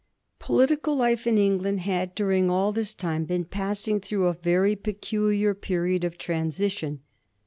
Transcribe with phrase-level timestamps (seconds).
[0.39, 5.53] Political life in England had, during all this time, been passing through a very peculiar
[5.53, 7.01] period of transition.